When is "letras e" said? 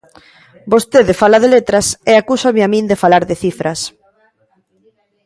1.55-2.13